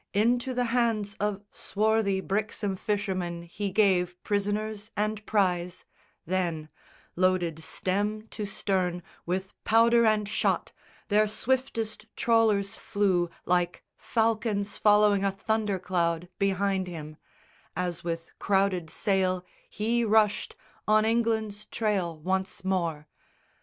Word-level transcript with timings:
Into 0.15 0.55
the 0.55 0.63
hands 0.73 1.15
Of 1.19 1.43
swarthy 1.51 2.21
Brixham 2.21 2.75
fishermen 2.75 3.43
he 3.43 3.69
gave 3.69 4.17
Prisoners 4.23 4.89
and 4.97 5.23
prize, 5.27 5.85
then 6.25 6.69
loaded 7.15 7.63
stem 7.63 8.23
to 8.29 8.43
stern 8.47 9.03
With 9.27 9.53
powder 9.63 10.07
and 10.07 10.27
shot 10.27 10.71
their 11.09 11.27
swiftest 11.27 12.07
trawlers 12.15 12.77
flew 12.77 13.29
Like 13.45 13.83
falcons 13.95 14.75
following 14.75 15.23
a 15.23 15.29
thunder 15.31 15.77
cloud 15.77 16.29
Behind 16.39 16.87
him, 16.87 17.17
as 17.75 18.03
with 18.03 18.31
crowded 18.39 18.89
sail 18.89 19.45
he 19.69 20.03
rushed 20.03 20.55
On 20.87 21.05
England's 21.05 21.67
trail 21.67 22.17
once 22.17 22.65
more. 22.65 23.07